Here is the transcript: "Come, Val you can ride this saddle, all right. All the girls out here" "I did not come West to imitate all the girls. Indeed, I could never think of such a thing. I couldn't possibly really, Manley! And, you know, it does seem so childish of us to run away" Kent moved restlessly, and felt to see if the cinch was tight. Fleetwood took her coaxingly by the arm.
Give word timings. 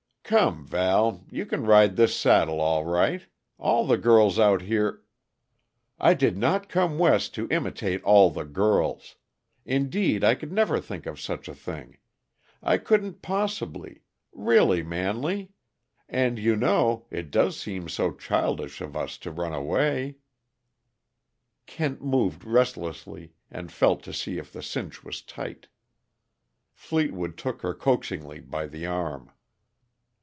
"Come, 0.23 0.65
Val 0.65 1.25
you 1.29 1.45
can 1.45 1.65
ride 1.65 1.97
this 1.97 2.15
saddle, 2.15 2.61
all 2.61 2.85
right. 2.85 3.27
All 3.57 3.85
the 3.85 3.97
girls 3.97 4.39
out 4.39 4.61
here" 4.61 5.03
"I 5.99 6.13
did 6.13 6.37
not 6.37 6.69
come 6.69 6.97
West 6.97 7.33
to 7.35 7.49
imitate 7.51 8.01
all 8.03 8.29
the 8.29 8.45
girls. 8.45 9.17
Indeed, 9.65 10.23
I 10.23 10.35
could 10.35 10.53
never 10.53 10.79
think 10.79 11.05
of 11.05 11.19
such 11.19 11.49
a 11.49 11.53
thing. 11.53 11.97
I 12.63 12.77
couldn't 12.77 13.21
possibly 13.21 14.03
really, 14.31 14.81
Manley! 14.83 15.51
And, 16.07 16.39
you 16.39 16.55
know, 16.55 17.07
it 17.11 17.29
does 17.29 17.59
seem 17.59 17.89
so 17.89 18.13
childish 18.13 18.79
of 18.79 18.95
us 18.95 19.17
to 19.17 19.31
run 19.31 19.51
away" 19.53 20.15
Kent 21.65 22.01
moved 22.01 22.45
restlessly, 22.45 23.33
and 23.49 23.69
felt 23.69 24.01
to 24.03 24.13
see 24.13 24.37
if 24.37 24.53
the 24.53 24.63
cinch 24.63 25.03
was 25.03 25.21
tight. 25.21 25.67
Fleetwood 26.71 27.35
took 27.37 27.63
her 27.63 27.73
coaxingly 27.73 28.39
by 28.39 28.65
the 28.65 28.85
arm. 28.85 29.29